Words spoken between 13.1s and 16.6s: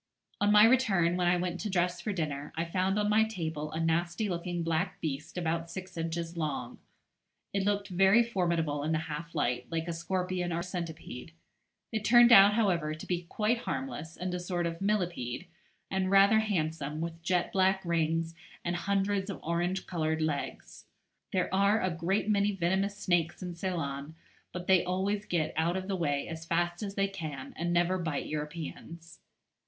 quite harmless, and a sort of millipede, and rather